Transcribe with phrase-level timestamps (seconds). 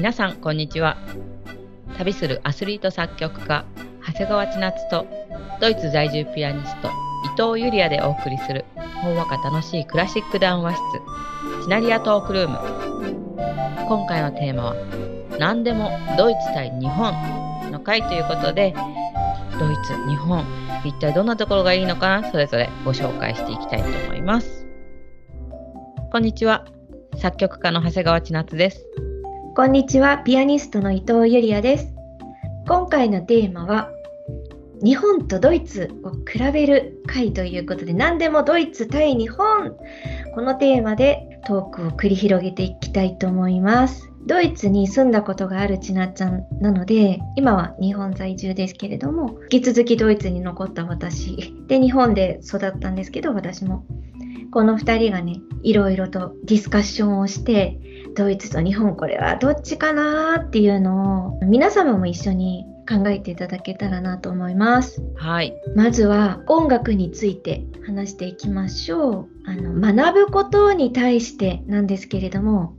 [0.00, 0.96] 皆さんこんにちは。
[1.98, 3.66] 旅するアスリート作曲家
[4.06, 5.06] 長谷川千夏と
[5.60, 8.64] ドイツ在住ピアニスト伊藤ゆりやでお送りする
[9.02, 12.56] ほんわか楽しいクラシック談話室シナリアトークルーム。
[13.86, 14.76] 今回のテーマは
[15.38, 17.12] 何でもドイツ対日本
[17.70, 18.72] の回ということで
[19.58, 20.46] ドイツ日本
[20.82, 24.66] 一体どんなところがいいのかなそれぞれご紹介していきたいと思います。
[26.10, 26.64] こんにちは。
[27.18, 29.09] 作曲家の長谷川千夏です。
[29.60, 31.92] こんにちは、ピアニストの伊藤ゆりやです。
[32.66, 33.90] 今回のテーマは、
[34.82, 39.76] 日本とドイツを比べる回ということで、何でもドイツ対日本、
[40.34, 44.10] このテーマでトークを繰り広げていきたいと思います。
[44.26, 53.84] ドイツに住んだことがあるちなちゃんなので、今は日本在住ですけれども、引き続きドイツに残った私、で、日本で育ったんですけど、私も。
[54.50, 57.78] この2人がね、いろいろとディスカッションをして、
[58.16, 65.00] ドイツと日本これはどっちかなっていうのを皆様も一緒に考えていただけたらなと思います。
[65.14, 65.54] はい。
[65.76, 69.28] まずは音楽について話していきましょう。
[69.46, 72.74] あの学ぶことに対してなんですけれども、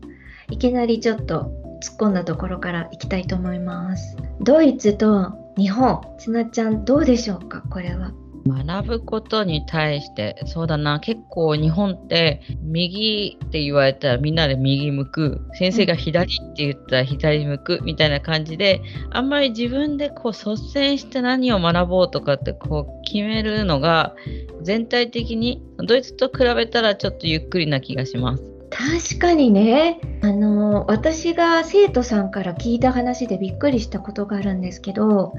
[0.50, 1.52] いきなりちょっと
[1.82, 4.17] 突っ込んだところからいきたいと思います。
[4.42, 7.62] ドイツと日本、ちなちゃんどうでしょうか？
[7.62, 8.12] これは。
[8.47, 24.16] 学ぶことに対してそうだな結構日本って右って言われたらみんなで右向く先生が左って言ったら左向くみたいな感じであんまり自分でこう率先して何を学ぼうとかってこう決めるのが
[24.61, 28.51] 全体的にドイツと比べたらちょっとゆっくりな気がします。
[28.72, 35.33] 確かにねあの私が生徒さんから聞いた話でびっくりしたことがあるんですけど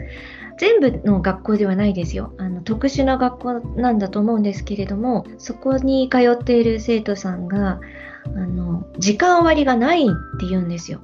[0.59, 7.81] 全部の学校ではないですよあの特殊な学校なんだと思うんですけれどもそこに通っている生徒さんが
[8.27, 10.07] あの時間割がないっ
[10.39, 11.01] て言うんですよ。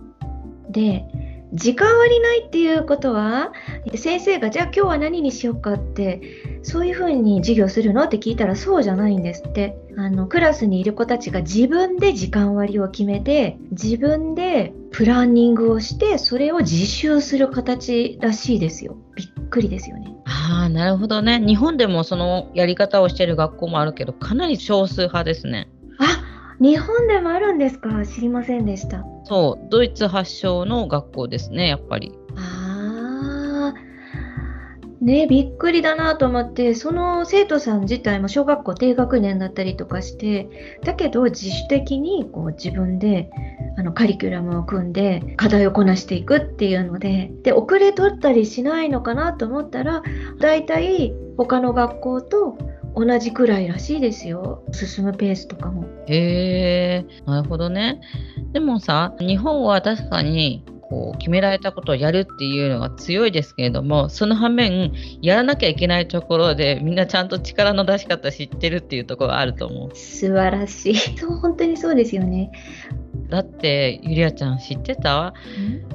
[0.71, 1.05] で
[1.53, 3.53] 時間割ないっていうことは
[3.95, 6.21] 先生がじゃあ今日は何にしようかって
[6.63, 9.77] そういうふうに授業するのって聞いたらそうじゃないんですって。
[10.01, 18.97] あのクラスにいる子たちが自分で時間割を決めて自分でプランニングをしてそれを自習する形らしいですよ。
[19.17, 20.15] びっくりですよね。
[20.25, 21.41] ああなるほどね。
[21.45, 25.69] 日本でもそのやり方をしてる学校もあるけどかなり少数派ですね。
[25.99, 26.23] あ
[26.61, 28.05] 日本でもあるんですか？
[28.05, 29.05] 知りませんでした。
[29.25, 32.13] そうドイツ発祥の学校ですねやっぱり。
[32.37, 33.89] ああ
[35.01, 40.49] ねびっくりだなと思ってその生徒さん自体も小学校低学年だったりとかして
[40.83, 43.31] だけど自主的にこう自分で
[43.77, 50.03] あのカリキュラムを組んで課題をこなしていくっていうのでで遅れ取ったりしないのかなと思ったら
[50.41, 52.59] 大体他の学校と
[52.95, 54.63] 同じくらいらしいですよ。
[54.73, 55.85] 進むペースとかも。
[56.07, 58.01] へえなるほどね。
[58.53, 69.95] でもさ日本は確かにこう決められたことをやるっていうのが強いですけれどもその反面やらなきゃいけないところでみんなちゃんと力の出し方知ってるっていうところがあると思う。
[69.95, 70.97] 素晴らしい。
[70.97, 72.51] そう本当にそうですよね
[73.29, 75.35] だってゆりあちゃん知ってた？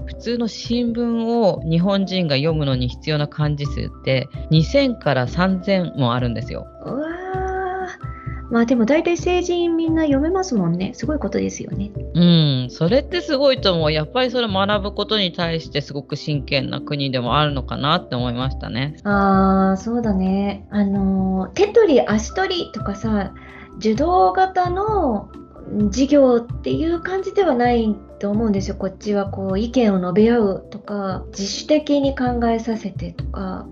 [0.06, 6.68] 普通の新聞を日本人が読むのに必要な漢字数って2000から3000もあるんですよ。
[6.86, 7.08] うわ
[8.52, 10.92] まあでも大体成人みんな読めますもんね。
[10.94, 11.90] すごいことですよね。
[12.14, 13.92] うん、それってすごいと思う。
[13.92, 18.98] やっぱりそれ学ぶことに対してすごく真剣な国でもあるのかなって思いましたね。
[19.06, 20.68] ああ、そうだね。
[20.70, 23.34] あの、手取り足取りとかさ、
[23.78, 25.32] 受動型の
[25.92, 28.76] 授業っていう感じではないと思うんですよ。
[28.76, 33.68] こっちはこう意見を述べ合うとか自主的に考えさせてとか。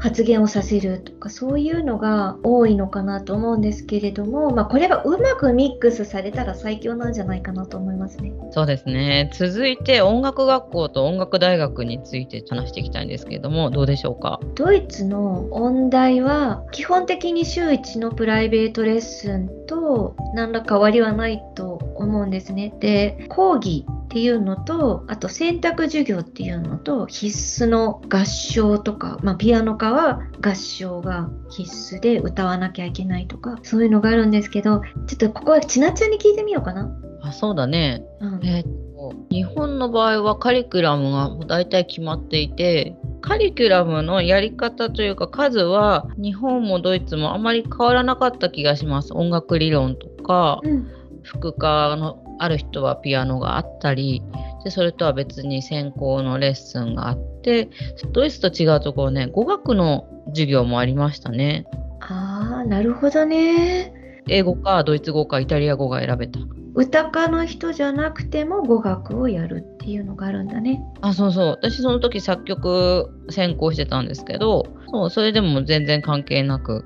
[0.00, 8.32] 発言をさせるとかそういうのが多いのかなと思うんですけれども、まあ、これがうまくミックスされたら最強なんじゃないかなと思いますね。
[8.50, 14.40] そうですね続いて音楽学校と音楽大学について話していきたいんですけれどもどうでしょうか？
[14.54, 22.74] ドイツの音大は基本的に週1のプライベートレッスンと何ら変わりはないと思うんですね。
[22.80, 36.90] で講義っていうのとあと選択授業っていうのと必須の合唱とか、まあ、ピアノ科は合唱が必須で歌わなきゃいけないとかそういうのがあるんですけどちょっとここはちなちゃんに聞いてみようかな。
[37.22, 49.12] あそうだね、うん、えー、っと日本の場合はカリキュラムが大体決まっていてカリキュラムのやり方というか数は日本もドイツもあまり変わらなかった気がします。
[49.14, 50.88] 音楽理論とか、うん、
[51.22, 54.22] 副科のある人はピアノがあったり
[54.64, 57.68] でそれとは別に専攻のレッスンがあって
[58.12, 61.66] ドイツと違うところね語学の授業もありましたね。
[62.00, 63.92] あーなるほどね。
[64.28, 66.38] 英語かドイツ語かイタリア語が選べた。
[66.74, 70.80] 歌家の人じゃなくても語学をやるっていうのがあるんだね。
[71.00, 76.84] あそうそう私その時作曲専攻してたんですけどそうそれでも全然関係なく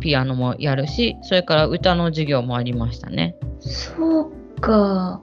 [0.00, 3.36] ピアノもやるしそれから歌の授業もありましたね。
[3.60, 5.22] そうか。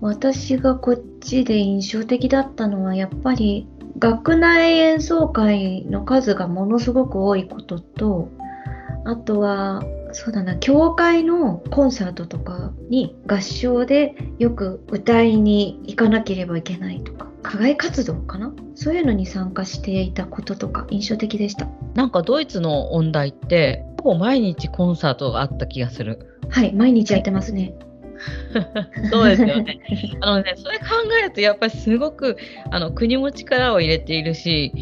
[0.00, 3.68] 私がこっちで印象的だったのはやっぱり
[3.98, 8.30] 学内演奏会の数がものすごく多いことと
[9.04, 18.52] あとはそうだな教会のコンサートとかに合唱でよく歌いに行かなければいけないとか課外活動かな？
[18.74, 21.68] そういうのに参加していたこととか印象的でした。
[21.94, 26.38] なんかドイツの音大ってほぼ毎日コンサートがあった気がする。
[26.48, 27.74] はい毎日やってますね
[29.10, 29.80] そうですよね。
[30.20, 30.84] あのね、それ考
[31.20, 32.36] えるとやっぱりすごく
[32.70, 34.72] あの国も力を入れているし、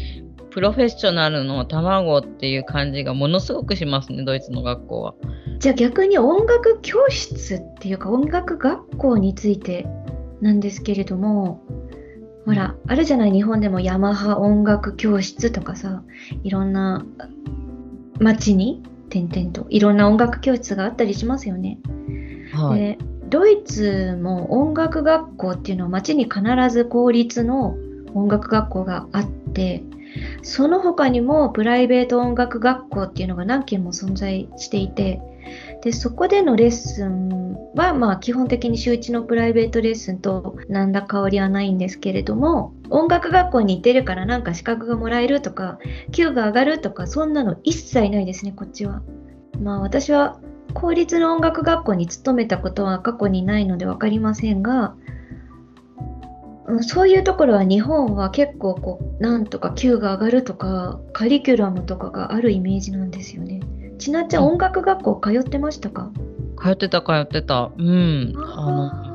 [0.49, 5.13] プロフェッショナルの卵っていう感じがものすごくしますね、ドイツの学校は。
[5.59, 9.85] じゃあ逆に音楽教室っていうか音楽学校について
[10.41, 11.61] なんですけれども
[12.45, 16.01] ほらあるじゃない日本でもヤマハ音楽教室とかさ
[16.43, 17.05] いろんな
[18.19, 21.79] 町に点々といろんな音楽教室があったりしますよね。
[22.53, 22.79] はい。
[22.79, 22.97] で
[23.29, 27.75] ドイツも音楽学校っていうのは町に必ず公立の
[28.13, 29.83] 音楽学校があって
[30.41, 35.21] その他にもプライベート音楽学校っていうのが何件も存在していて
[35.81, 37.29] でそこでのレッスン
[37.75, 45.79] はまあ基本的に週1のプライベートレッスンと何ら変わりはないんですけれども音楽学校に行ってるからなんか資格がもらえるとか
[46.11, 49.01] 給が上がるとかそんなの一切ないですねこっちは。
[49.61, 50.39] まあ私は
[50.73, 54.95] 公立の音楽学校に勤めたことは過去にないので分かりませんが、
[56.67, 63.59] うんそういうところは日本は結構こうなんとか給が上がるとかカリキュラムとかがあるイメージなんですよね。
[63.99, 66.11] ちなっちゃんうん音楽学校通ってましたか？
[66.61, 67.71] 通ってた通ってた。
[67.77, 68.33] うん。
[68.35, 69.05] あのあ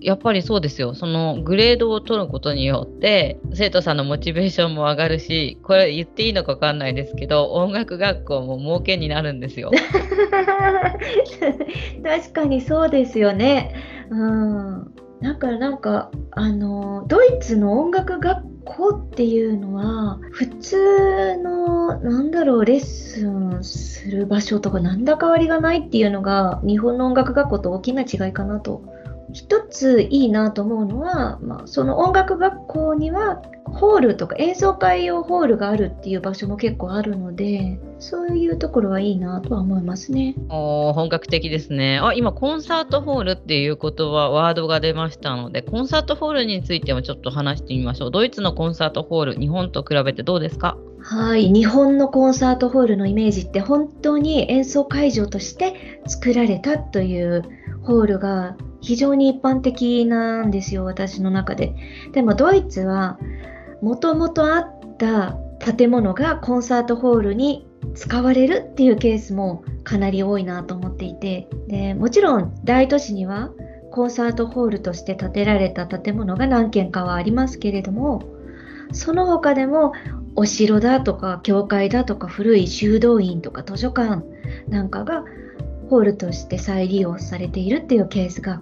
[0.00, 0.94] やっぱりそうですよ。
[0.94, 9.72] そのグレードを取ることによって生徒さんのモチベーションも上がるし、これ言っていいのかわかんないですけど、音楽学校も儲けになるんですよ。
[9.72, 9.76] ー
[12.04, 13.74] 確かにそうですよね。
[14.10, 14.92] うん。
[15.22, 28.82] だからなんかあのドイツの音楽学子っていうのは普通のなんだろうレッスンする場所とかなんだ変わりがないっていうのが日本の音楽学校と大きな違いかなと。
[29.36, 40.36] 一ついいなと思うのは、まあ、その音楽学校にはホールとか演奏会用ホールがあるっていう場所も結構あるのでそういうところはいいなとは思いますね。
[40.48, 42.00] おー本格的ですね。
[42.02, 48.10] あ、今コンサートホールっていう言葉、ワードが出ましたので、コンサートホールについてもちょっと話してみましょう。
[48.10, 50.78] ドイツのコンサートホール、日本と比べてどうですか？
[51.00, 57.42] はい、日本のコンサートホールのイメージって本当に演奏会場として作られたという
[57.82, 58.56] ホールが
[58.86, 61.74] 非常に一般的なんですよ、私の中で。
[62.12, 63.18] でもドイツは
[63.82, 73.50] もともとあった建物がコンサートホールに使われるっていうケースもかなり多いなと思っていてでもちろん大都市には
[73.90, 78.22] コンサートホールとして建てられた建物が何軒かはありますけれども
[78.92, 79.92] その他でも
[80.36, 84.22] お城だとか教会だとか古い修道院とか図書館
[84.68, 85.24] なんかが
[85.88, 88.60] ホールとして再利用されているっていうケースが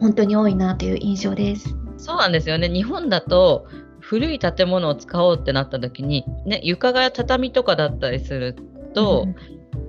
[0.00, 1.74] 本当に多いなという印象です。
[1.96, 2.68] そうなんですよね。
[2.68, 3.66] 日本だと
[4.00, 8.56] 古い建物を使おうってなった時に、ね、床が畳とかだったりする
[8.94, 9.26] と、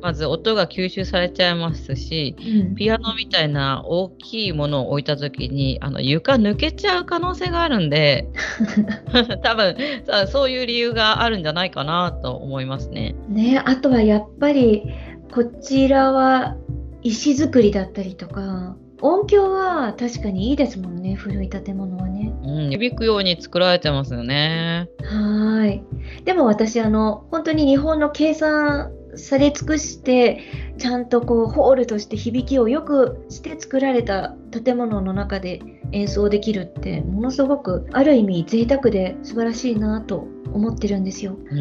[0.02, 8.30] まず音が吸収されちゃいますし、うんピアノみたいな大きいものを置いた時にあの床抜けちゃう可能性があるんで
[9.44, 9.76] 多分
[10.06, 13.16] さそういう理由があるんじゃないかなと思いますね。
[13.28, 14.84] ね、あとはやっぱり
[15.32, 16.56] こちらは
[17.02, 22.34] 石造りだったりとか音響は確かにいいですもんね古い建物はね。
[22.44, 24.90] うん、響くように作られてますよね。
[25.04, 25.84] はーい。
[26.26, 30.40] でも私あの本当に日本の計算され尽くして
[30.78, 41.38] ちゃんとこうホールとして響きをよくして作られた建物の中で演奏できるってものすごくある意味贅沢で素晴らしいなと思ってるんですよ。
[41.52, 41.60] うん、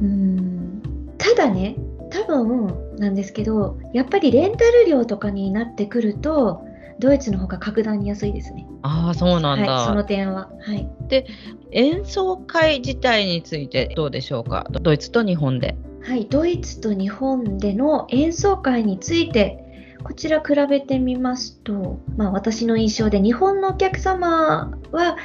[0.00, 0.82] うーん
[1.18, 1.76] ただね
[2.10, 6.62] 多分なんですけどやっぱりレンタル料とかになってくると
[6.98, 8.66] ドイツの方が格段に安いですね。
[8.82, 10.50] ああそうなんだ、はい、その点は。
[10.60, 10.88] はい。
[11.70, 14.66] 演奏会自体についてどうでしょうか？
[14.70, 15.76] ドイツと日本で。
[16.02, 25.16] はい、ドイツと日本での演奏会についてこちら比べてみますと、まあ、私の印象で日本のお客様は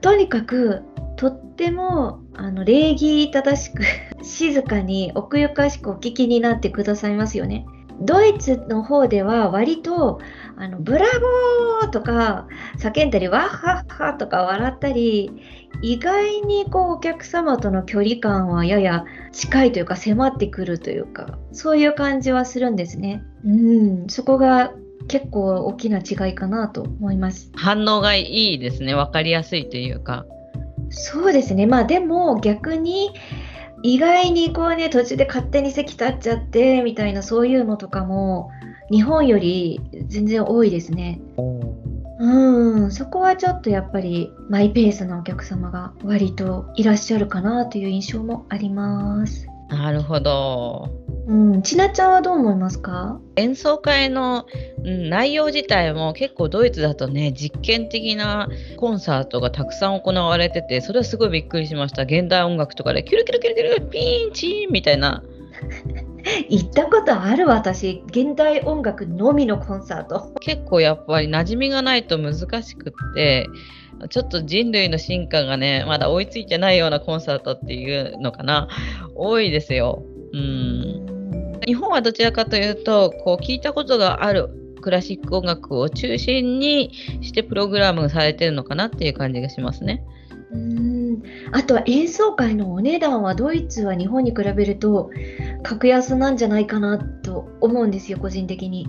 [0.00, 0.82] とにかく
[1.16, 3.82] とってもあの礼儀正しく
[4.22, 7.66] 静かに奥ゆかしくお聞きになってくださいますよね。
[8.00, 10.20] ドイツの方では割と
[10.56, 11.06] あのブラ
[11.80, 12.46] ボーとか
[12.78, 15.30] 叫んだりワッハッハとか笑ったり
[15.82, 23.22] 意外にこうお客様との距離感はやや近いというか迫ってくるというかそういう感じはするんですね。
[23.44, 24.72] うんそこが
[25.08, 27.50] 結構大きな違いかなと思います。
[27.54, 30.26] 反応がいいですね分かりやすいというか。
[30.90, 33.10] そうですねまあでも逆に
[33.82, 38.50] 意外にこうね途中で勝手に席立っちゃってみたいなそういうのとかも
[38.90, 41.20] 日本より全然多いですね。
[42.18, 49.46] うんそこはちょっとやっぱりマイペースなお客様が割といらっしゃるかなという印象もあります。
[49.68, 51.05] なるほど。
[51.26, 53.20] うん、ちなちゃんはどう思いますか？
[53.34, 54.46] 演奏会の、
[54.84, 62.02] うん、内容自体も結構ドイツだとね実験的なコンサートがたくさん行われててそれはすごいびっくりしました。
[62.02, 65.24] 現代音楽とかでキュルキュルキュルキュルピンチンみたいな。
[66.48, 67.46] 行ったことある？
[67.48, 70.32] 私現代音楽のみのコンサート。
[70.40, 73.48] 結構やっぱり馴染みがないと難しくって
[74.10, 78.68] ちょっと人類の進化がねまだ追いついてないようなコンサートっていうのかな。
[79.16, 80.04] 多いですよ。
[80.32, 80.85] うん
[81.66, 84.48] 日本はどちらかというとこう聞いたことがある
[84.80, 90.04] クラシック音楽を中心にしてプログラムされてるのかなっていう感じがしますね。
[90.52, 91.22] うん。
[91.52, 95.10] あとは演奏会のお値段はドイツは日本に比べると
[95.64, 98.86] 格安なんじゃないかなと思うんですよ個人的に。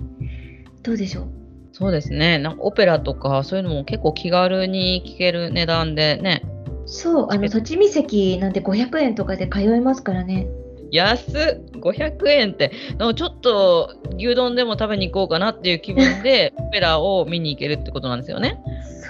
[0.84, 1.28] どうでしょう？
[1.72, 2.38] そうですね。
[2.38, 6.42] なんかオペラとかそういうのも結構気軽に聴ける値段でね。
[6.86, 10.46] そうあの栃木席なんて500円とかで通えますからね
[10.90, 12.70] 安っ500円って。
[13.16, 18.60] ちょっと牛丼でも食べに行こうかなっていう気分で オペラを見に行けるってことなんですよね。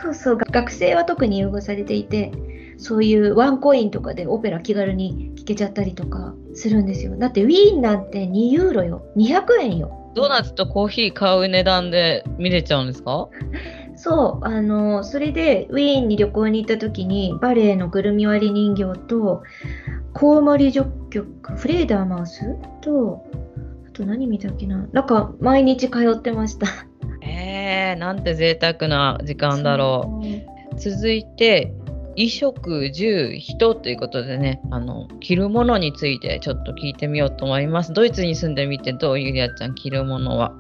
[0.02, 0.36] そうそう。
[0.36, 2.30] 学生は特に優遇されていて
[2.76, 7.16] そういうワンコインとかでオペラ気軽に聴けちゃったりとかするんですよ。
[7.16, 9.02] だってウィーンなんて2ユーロよ。
[9.16, 9.94] 200円よ。
[10.14, 13.28] ドーナツとコーヒー買う値段で見れちゃうんですか？
[13.96, 14.44] そう。
[14.46, 19.42] あのそれでウィーンに旅行に行った時にバレエのぐるみ割り人形と
[20.18, 22.56] コウモリ序曲フレーダーマウス？
[22.80, 23.24] と
[23.86, 24.88] あと何見たっけな？
[24.92, 26.66] なんか毎日通ってました。
[27.22, 30.20] えー、なんて贅沢な時間だろ
[30.74, 30.80] う。
[30.80, 31.72] 続いて、
[32.16, 37.92] 衣食住人ということでねあの着るものについてちょっと聞いてみようと思います。
[37.92, 40.52] ドイツに住んでみてどうゆりあちゃん着るものは？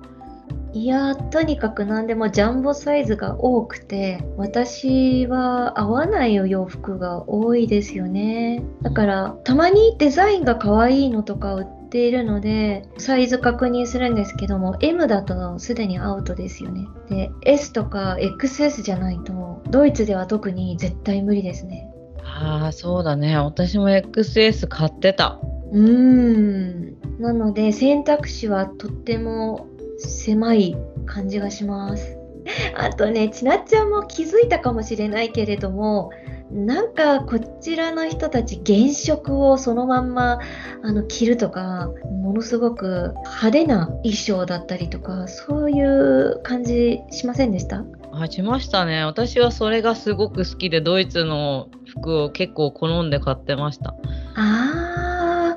[0.78, 8.62] いやとにかく何でもジャンボサイズが多くて私は合わないお洋服が多いですよね。
[8.82, 16.86] だからたまにデザインが可愛いのとか売っているのでサイズ確認するんですけども M だとすでにアウトですよね。
[17.08, 21.90] で S とか XS じゃないとドイツでは特に絶対無理ですね。
[22.22, 23.36] ああそうだね。
[23.36, 25.40] 私も XS 買ってた。
[25.72, 26.98] うーん。
[27.18, 29.66] なので選択肢はとっても
[29.98, 30.76] 狭い
[31.06, 32.18] 感じがします。
[32.76, 36.10] あとねちなっちゃんも気づいたかもしれないけれども
[36.50, 40.38] なんかこちらの人たち原色をそのまんま
[40.82, 41.90] あの着るとか
[42.22, 47.84] ものすごく派手な衣装だったりとかそういう感じしませんでした？
[48.12, 49.04] あしましたね。
[49.04, 53.94] 私はそれがすごく好きでドイツの服を結構好んで買ってました。
[54.34, 55.54] あ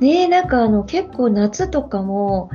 [0.00, 0.04] ー。
[0.04, 2.50] ねなんかあの結構夏とかも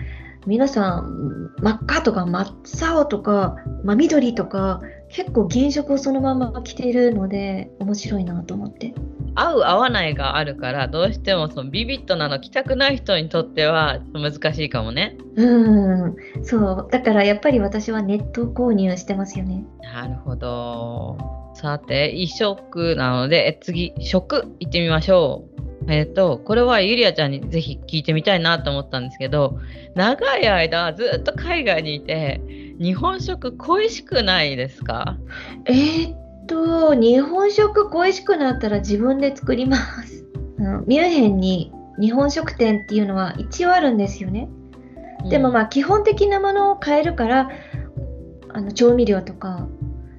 [0.49, 8.95] 皆さん真っ赤とか真っ青とか真緑とか結構原色をそのまま着ているので面白いなと思って。
[9.35, 15.17] 合う合わないがあるからどうしてもそのビビッドなの着たくない人にとっては難しいかもね。
[15.35, 16.87] うんそう。
[16.91, 19.63] だからやっぱり私はネット購入してますよね。
[19.83, 21.17] なるほど。
[21.53, 29.59] さて衣食なので次食いってみましょうえっ、ー、と、これはゆりあちゃんにぜひ聞いてみたいなと思ったんですけど、
[29.95, 32.41] 長い間ずっと海外にいて、
[32.79, 35.17] 日本食恋しくないですか？
[35.65, 40.25] えー、っと、日本食恋しくなったら自分で作ります。
[40.85, 44.47] ミュンヘンに日本食店っていうのは一応あるんですよね。
[45.29, 47.49] でもまあ基本的なものを買えるから、
[48.53, 49.67] あの調味料とか、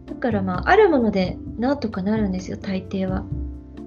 [0.06, 3.24] だからまああるものでなんとかなるんですよ、大抵は。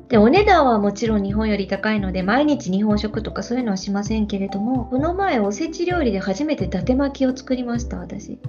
[0.09, 8.39] でお値段はもちろん日本より高いので毎日日本食とかそういうのはしませんけれどもこの前おせち料理で初めて伊達巻きを作りました私。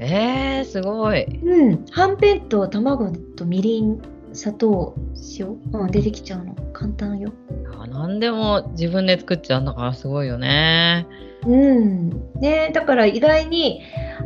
[0.00, 1.24] えー、すごい。
[1.24, 1.84] うん。
[1.90, 4.00] はんぺんと卵とみりん
[4.32, 4.94] 砂糖
[5.38, 6.54] 塩、うん、出てきちゃうの。
[6.72, 7.32] 簡単よ。
[7.76, 11.08] あ何でも自分で作っちゃうんだからすごいよね。
[11.44, 12.10] うん。
[12.40, 13.82] ねだから意外に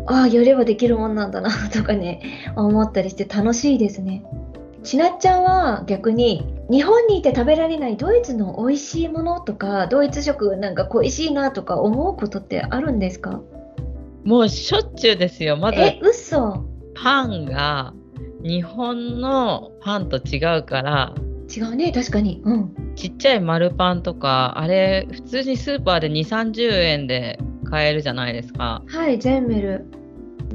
[0.06, 4.25] ああやればできるもんなんだなとかね思ったりして楽しいですね
[4.82, 13.40] ちなっちゃんは逆に日本にいて食べられないドイツの美味しいものとかドイツ食なんか恋しいなとか思うことってあるんですか？
[14.24, 15.56] もうしょっちゅうですよ。
[15.56, 16.64] まずえ嘘。
[16.94, 17.92] パンが
[18.42, 21.14] 日本のパンと違うから。
[21.54, 22.40] 違うね確かに。
[22.44, 22.74] うん。
[22.94, 28.82] ちっちゃい丸パンとかあれ普通にスーパーで2 3 0円で買えるじゃないですか。
[28.86, 30.01] はいゼンメル、うん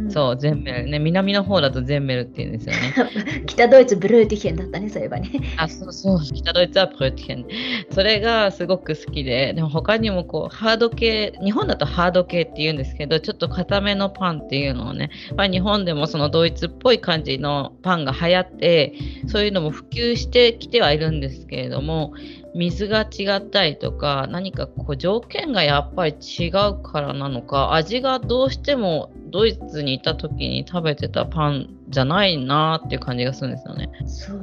[0.10, 1.00] そう、ゼンメルね。
[1.00, 3.44] 南の方だとゼンメルって言うんですよね。
[3.48, 6.20] 北ドイツブルーティヘンだったねそういえばねあ、そうそう。
[6.22, 7.46] 北ドイツはプロティケン。
[7.92, 18.94] それがすごく好きで、でも他にもこう、ハード系、日本だとハード系って言うんですけど、ちょっと固めのパンっていうのをね、まあ、日本でもそのドイツっぽい感じのパンが流行って、
[19.28, 22.14] そういうのも普及してきてはいるんですけれども、
[22.56, 33.90] 水が違ったりとか、何かこう条件がやっぱり違うからなのか、味がどうしてもドイツにいた時に食べてたパンじゃないなっていう感じがするんですよね。
[34.06, 34.34] そ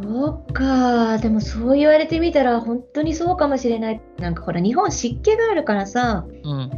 [0.48, 6.70] うかでもそう言われてみたら本当にそうかもしれないなんかほら日本湿気があるからさうん。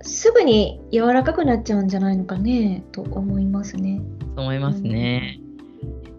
[0.00, 4.00] すぐに柔らかくなっちゃうんじゃないのかねと思いますね
[4.36, 5.40] と思いますね。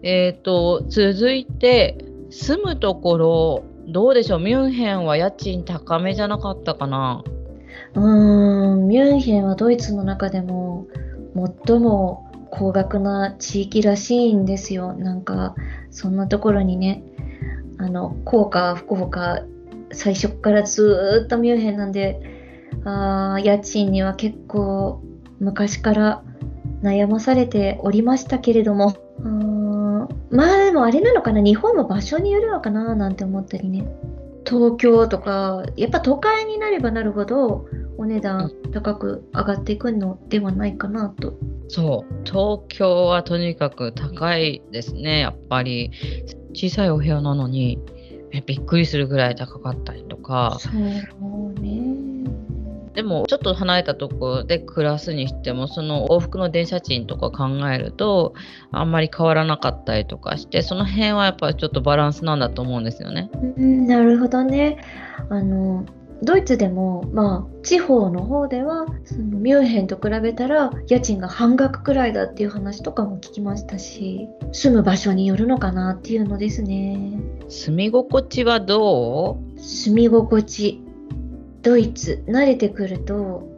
[0.02, 4.38] えっ、と、続いて、住むところ、どうでしょう？
[4.38, 7.24] ミュンヘンは家賃高めじゃなかったかな？
[7.94, 10.86] うーんミュンヘンはドイツの中でも
[11.34, 14.92] 最も高額な地域らしいんですよ。
[14.94, 15.54] なんか
[15.90, 17.02] そんなところにね
[17.78, 19.40] あの幸か不幸か
[19.92, 22.20] 最初からずっとミュンヘンなんで
[22.84, 25.02] あー家賃には結構
[25.38, 26.22] 昔から
[26.82, 33.84] 悩まされておりましたけれどもうーまあでもあれなのかな日本も場所によるのかななんて思ったりね。
[34.46, 37.66] 東京とかやっぱ都会になればなるほど
[38.00, 41.34] お値段高く上がっていくのではないかなと。
[41.68, 42.14] そう。
[42.24, 45.18] 東京はとにかく高いですね。
[45.18, 45.90] やっぱり。
[46.52, 47.78] 小さいお部屋なのに、
[48.32, 50.56] えびっくりするぐらい高かったりとか。
[50.58, 52.24] そうね。
[52.94, 58.32] でも、ちょっと離れたところで暮らすにしても、その往復の電車賃とか考えると、
[58.72, 63.30] あんまり変わらなかったりとかして、その辺はやっぱりちょっとバランスなんだと思うんですよね。
[63.58, 64.78] うん、なるほどね。
[65.28, 65.84] あの
[66.22, 77.18] ドイツでも、まあ、地方の方ではそのミュンヘンと比べたら家賃が半額くらいだっていう話とかも聞きましたし住む場所によるのかなっていうのですね。
[77.48, 79.60] 住み心地はどう？
[79.60, 80.82] 住み心地
[81.62, 83.48] ドイツ慣れてくると、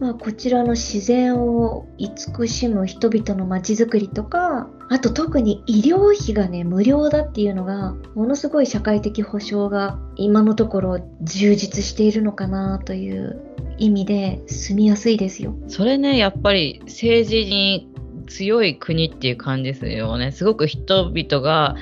[0.00, 13.40] まあ、こちらの自然を慈しむ人々の街づくりとかあと特に医療費がね無料だっていうのがものすごい社会的保障が今のところ充実しているのかなという
[13.78, 15.56] 意味で住みやすいですよ。
[15.68, 17.88] それね、やっぱり政治に
[18.28, 20.32] 強い国っていう感じですよね。
[20.32, 21.76] すごく人々が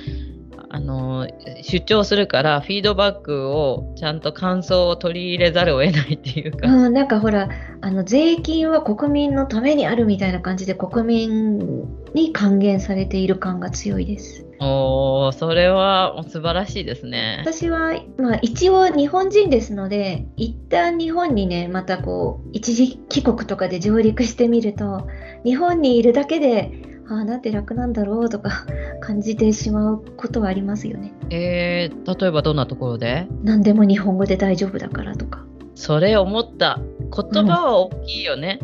[0.70, 1.28] あの
[1.62, 7.48] 主張するからフィードバックをちゃんと感想を取り入れざるを得ないっていうか、うん、なんかほら
[7.80, 14.46] あの税金は国民のためにあるみたいな感じで国民に還元されている感が強いです。
[14.60, 17.38] おーそれは素晴らしいですね。
[17.44, 25.08] 私は、まあ、一応日本人ですので一旦日本にねまたこう一時帰国とかで上陸してみると
[25.44, 26.70] 日本にいるだけで
[27.08, 28.64] ああなんて楽なんだろうとか
[29.00, 31.12] 感じてしまうことはありますよね。
[31.30, 33.26] えー、例えばどんなところで？
[33.42, 35.44] 何でも日本語で大丈夫だからとか。
[35.74, 38.60] それ思った言葉は大きいよね。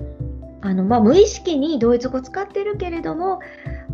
[0.63, 3.41] あのまあ、無意識にドイツ語使ってるけれども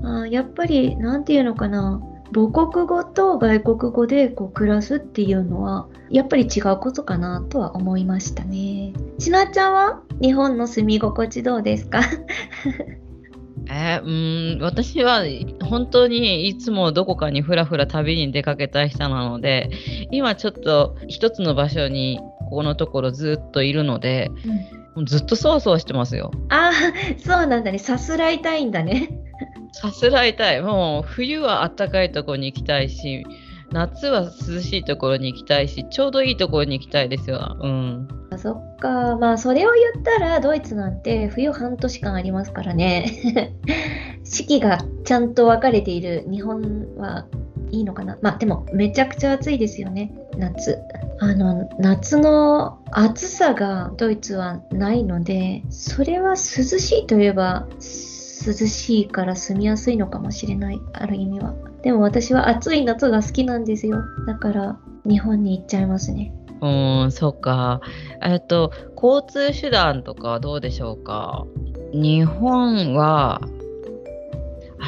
[0.02, 2.00] あーやっぱりなんていうのかな
[2.35, 8.92] 母国語と外国語でこう暮らすっていうのはやっぱり違うことかなとは思いましたね。
[9.20, 10.02] しなちゃんは？
[10.20, 12.00] 日本の住み心地どうですか？
[13.70, 15.22] えーうーん私は
[15.64, 19.70] 本当にいつもどこかにふらふら旅に出かけたい人なので
[20.11, 26.30] 今ちょっと一つの場所にここのところずっといるのでもうずっとそわそわしてますよ。
[26.48, 26.72] ああ
[27.18, 29.11] そうなんだねさすらいたいんだね。
[29.72, 33.26] さすらいたいもう冬は暖かいところに行きたいし
[33.72, 37.56] 夏は涼しいところに行きたいしちょうどいいところに行きたいですよ。
[37.61, 43.52] うん、あそっかまあそれを言ったらドイツなんて冬半年間ありますからね
[44.24, 47.26] 四季がちゃんと分かれている日本は
[47.76, 48.18] いいのかな？
[48.22, 50.12] まあでもめちゃくちゃ暑いですよね。
[50.36, 50.78] 夏。
[51.18, 57.82] あの夏の暑さがドイツはないのでそれは涼しいといえば涼
[58.52, 60.80] しいから住みやすいのかもしれない。
[60.92, 61.54] ある意味は。
[61.82, 64.02] でも私は暑い夏が好きなんですよ。
[64.26, 66.34] だから日本に行っちゃいますね。
[66.60, 67.80] うーん、そうか。
[68.22, 71.46] えっと、交通手段とかどうでしょうか？
[71.92, 73.40] 日本は、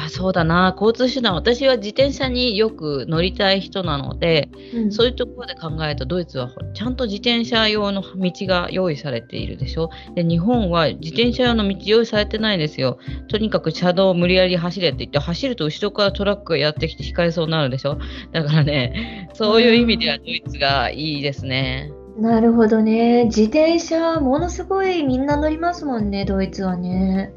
[0.03, 9.89] あ、あそうだな交通手段私は自転車によく乗りたい人なので、うん、そういうところで考えるとドイツはちゃんと自転車用の道が用意されているでしょ？
[10.15, 17.97] で日本は自転車用の道用意されてないんですよとにかく車道を無理やり走れって言って走ると後ろからトラックがやってきて引かれそうになるでしょ？
[18.31, 21.91] だからねそういう意味ではドイツがいいですね。
[22.17, 23.25] なるほどね。
[23.25, 27.31] 自転車、ものすごいみんな乗りますもんね、ドイツはね。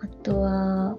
[0.00, 0.96] あとは、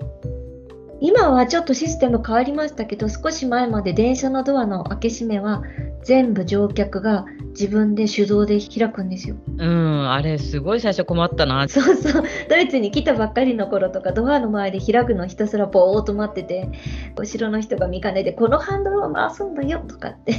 [1.04, 5.64] 今はちょっとシステム変わりましたけど、少し前まで電車のドアの開け閉めは
[6.04, 9.36] 全部乗客が自分で手動で開くんですよ。
[9.58, 11.68] うん、あれすごい最初困ったな。
[11.68, 16.70] そうそう、ドイツに来たばっかりの頃とかドアの前で開くのひたすらぼーっと待ってて、
[17.18, 20.36] 後ろの人が見かねて、このハンドルを回すんだよとかって、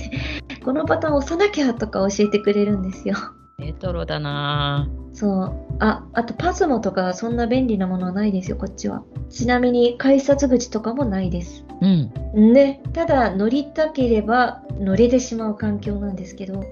[0.64, 3.16] このボタン押さなきゃとか教えてくれるんですよ。
[3.62, 5.52] レトロだなそう。
[5.78, 9.04] あ、あとパスモとかそんな便利なものはないですよ、こっちは。
[9.30, 11.64] ちなみに改札口とかもないです。
[11.80, 12.52] うん。
[12.52, 16.64] ね、ただ乗りたければ乗れてしまう環境なんですけど、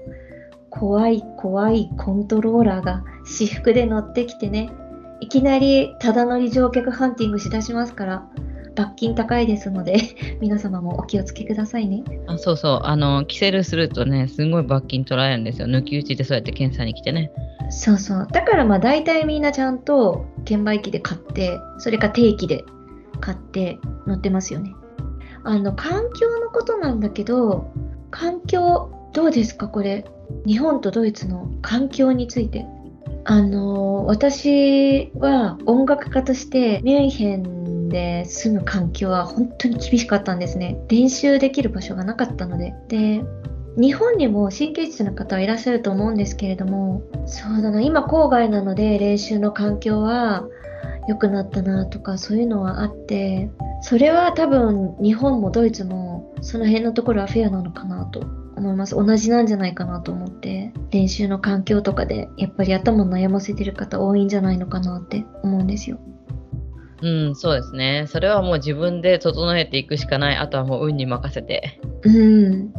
[0.69, 4.69] 怖い怖いコントローラーが私服で乗ってきてね、
[5.21, 8.27] いきなりただ乗り乗客ハンティングしだしますから、
[8.75, 9.97] 罰金高いですので
[10.39, 12.03] 皆様もお気をつけくださいね。
[12.27, 17.31] あそうそうあのキセルするとねすごい罰金取られるんですよ抜き打ちでそうやって検査に来てね。
[17.69, 22.63] そうそうだからまあ大体みんなちゃんと券売機で買ってそれか定期で
[23.19, 24.73] 買って乗ってますよね。
[25.43, 27.71] あの環境のことなんだけど
[28.09, 29.67] 環境どうですか？
[29.67, 30.05] これ
[30.45, 32.65] 日本とドイツの環境について。
[33.23, 37.60] あの私は音楽家としてミュンヘン
[37.91, 40.77] で住む環境は本当に厳しかったんですね。
[40.87, 42.73] 練習できる場所がなかったので。
[42.87, 43.23] で、
[43.77, 50.45] 日本にも神経質な方はいらっしゃると思うんですけれども、そうだな、今郊外なので練習の環境は
[51.07, 53.49] 良くなったなとかそういうのはあって、
[53.81, 58.21] それは多分日本もドイツもその辺のところはフェアなのかなと
[58.55, 58.95] 思います。
[58.95, 65.99] 同じなんじゃないかなと思って、練習の環境とかでやっぱり頭悩ませてる方多いんじゃないのかなって思うんですよ。
[67.01, 68.05] うん、そうですね。
[68.07, 70.37] それはもう自分で整えていくしかない。
[70.37, 71.79] あとはもう運に任せて。
[72.03, 72.73] うん。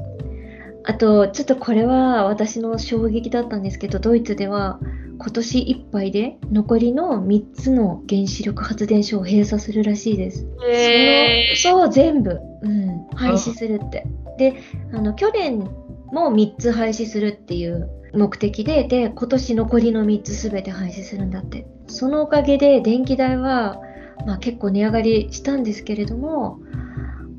[0.84, 4.80] あと、ちょっとこれは私の衝撃だったんですけど、ドイツでは
[5.18, 10.46] 今年いっぱいで残りの3つの原子力発電所を閉鎖するらしいです。
[10.66, 14.06] へそそう、全部、うん、廃止するって。
[14.38, 14.54] で、
[14.92, 15.58] あの去年
[16.12, 21.66] も3つ廃止するっていう目的で、で、今年残りの3つ全て廃止するんだって。
[21.86, 23.80] そのおかげで電気代は
[24.26, 26.60] まあ、結構値上がりしたんですけれども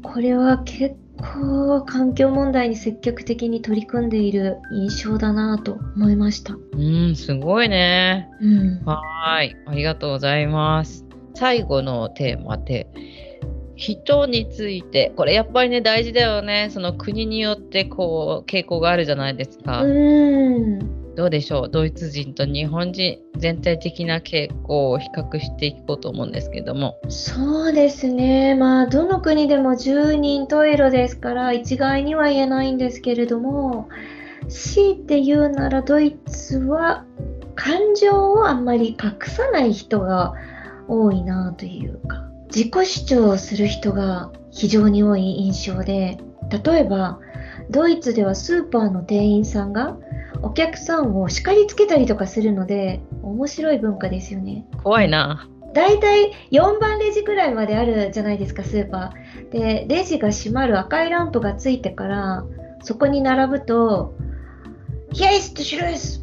[0.04, 6.56] これは結構環境問題に積極的に取り組んでいる印象だなと思いました。
[6.74, 8.30] うん、すごいね。
[8.42, 11.06] うん、はい、ありがとうございます。
[11.36, 12.88] 最後のテーマで
[13.76, 19.84] 人についてこれやっぱりね大事だよねその国によってこう傾向があるじゃないですか。
[19.84, 21.70] うんどうでしょう？
[21.70, 26.98] ドイツ人と日本人全体的な傾向を比較していこうと思うんですけども。
[27.10, 28.56] そうですね。
[28.56, 33.90] まあどの国でも10人十色ですから一概には言えないんですけれども
[34.50, 37.06] 強いて言うならドイツは
[37.56, 40.34] 感情をあんまり隠さない人が
[40.88, 46.18] 多いなというか自己主張をする人が非常に多い印象で
[46.64, 47.20] 例えば
[47.70, 49.98] ドイツではスーパーの店員さんが
[50.42, 54.66] お客さんを叱りつけたりとかするので面白い文化ですよね。
[54.84, 55.48] 怖いな。
[55.74, 59.50] だいたい4番レジくらいまであるじゃないですかスーパー。
[59.50, 62.46] でレジが閉まる赤いランプがついてから
[62.84, 64.14] そこに並ぶと
[65.14, 66.22] 「Hier ist Schluss!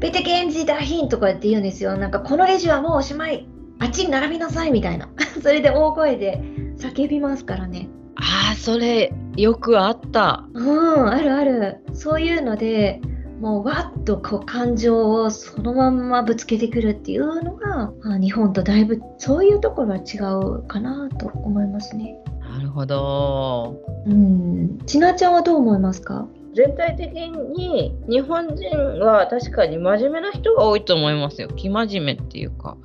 [0.00, 1.96] Bitte gehen Sie dahin!」とかって言うんですよ。
[1.96, 3.46] なんかこのレジはもうおしまい。
[3.80, 5.08] あっちに並びなさいみたいな。
[5.42, 6.42] それで大声で
[6.78, 7.88] 叫びますからね
[8.20, 13.00] ああそれよくあったうんあるあるそういうので
[13.40, 22.18] もうわっとこう感情をそのまんまぶつけてくるっていうのが日本とだいぶそういうところは違うかなと思いますね。
[22.40, 23.80] なるほど。
[24.06, 24.78] うん。
[24.86, 26.26] ちなちゃんはどう思いますか？
[26.54, 31.48] 全体的に日本人は確かに真面目な人が多いと思いますよ。
[31.54, 32.76] 生真面目っていうか。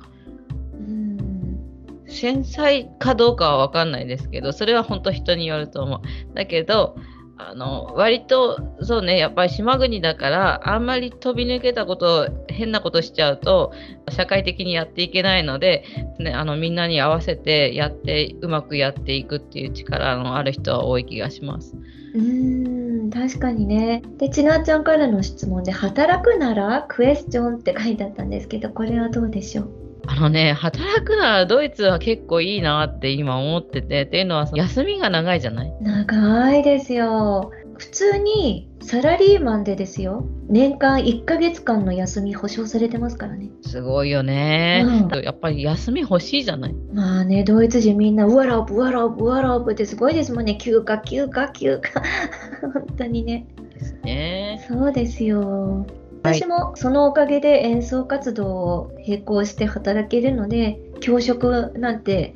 [2.14, 6.00] 繊細かどうかは分かんないですけどそれは本当人によると思う。
[6.34, 6.96] だけど
[7.36, 13.72] あの割とそうねやっぱり島国だからあんまり飛び抜けたこと変なことしちゃうと
[14.08, 15.84] 社会的にやっていけないので、
[16.20, 21.76] ね、あのみんなに合わせてやってうまくやっていくっていう力のある人は多い気がします。
[22.14, 24.02] うん確かにね。
[24.18, 29.83] でちなちゃんからの質問で「働くならクエスチョン」って書いてあったんですけどこれはどうでしょう？
[30.06, 35.72] あのね、働くならドイツは結構いいなって今思ってて、っていうのは休みが長いじゃない？
[35.80, 37.50] 長いですよ。
[37.76, 40.24] 普通にサラリーマンでですよ。
[40.48, 43.50] 年間1ヶ月間の休み保証されてますからね。
[43.62, 46.74] すごいよね、うやっぱり休み欲しいじゃない？
[46.92, 50.56] まあね、ドイツ人みんな、ウワロープ、ウワロープ、ウワロープってすごいですもんね。
[50.56, 52.02] 休暇、休暇、休暇。
[52.72, 53.46] 本当にね。
[53.72, 54.64] ですね。
[54.68, 55.84] そうですよ。
[56.24, 62.32] はい私もそのおかげで演奏活動を並行して働けるので、教職なんて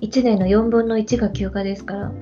[0.00, 2.12] 1年の4分の1が休暇ですから。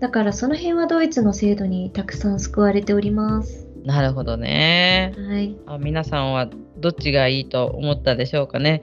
[0.00, 3.68] だからその辺はドイツの制度にたくさん救われております。
[3.84, 5.12] なるほどね。
[5.16, 5.56] はい。
[5.66, 8.80] あ皆さんはどっちがいいと思ったでしょうかね。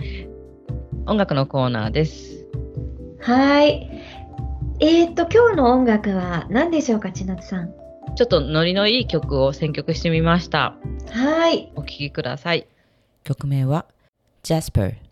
[1.08, 2.46] 音楽のコーナーです。
[3.20, 3.90] はい。
[4.80, 7.74] えー、と、今日の音楽は何でしょうか、千夏さん。
[8.16, 10.76] ちょっとノリのいい曲を選曲してみました。
[11.12, 11.72] はい。
[11.76, 12.68] お聴きください。
[13.24, 13.86] 曲名は
[14.44, 15.09] Jasper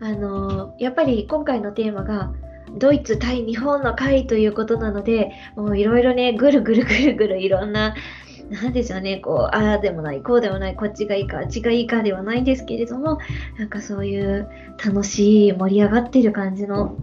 [0.00, 2.32] あのーやっぱり今回のテーマが、
[2.78, 7.94] ドイツ対日本の会ということなので、もういろいろね、ぐるぐるぐるぐるいろんな、
[8.50, 13.18] なんでしょうね、こう、ああでもない、こうでもない、こっちがいいか、あっちがいいかではないんですけれども、
[13.58, 14.48] なんかそういう
[14.84, 16.96] 楽しい、盛り上がってる感じの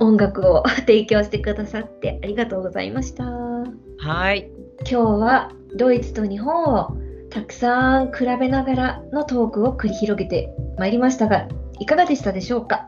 [0.00, 3.24] 音楽を 提供してくださってありがとうございました。
[3.24, 4.50] はい。
[4.80, 6.96] 今日はドイツと日本を
[7.28, 11.46] たくさん比べながらのトークを繰り広げてまいりましたが
[11.80, 12.86] いかがでしたでしょうか？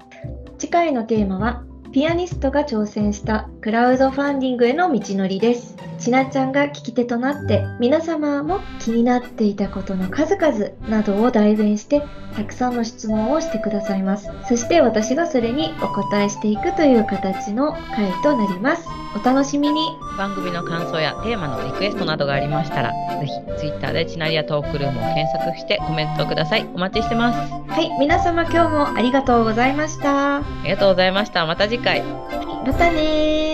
[0.58, 12.02] 次回のテーマはピアニストが挑戦したクラウドファンディングへの道のりですちなちゃんが聞き手となって皆様も気になっていたことの数々などを代弁して
[12.34, 26.66] たくさんの質問をしてくださいますそして私がそれにお答えしていくという形の回となりますお楽しみに番組の感想やテーマのリクエストなどがありましたら、ぜひ Twitter でチナリアトークルームを検索してコメントください。
[26.74, 27.52] お待ちしてます。
[27.70, 30.38] はい、皆様今日もありがとうございました。
[30.38, 31.44] ありがとうございました。
[31.44, 32.02] また次回。
[32.02, 33.51] またねー。